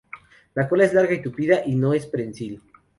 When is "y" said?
1.13-1.21, 1.63-1.75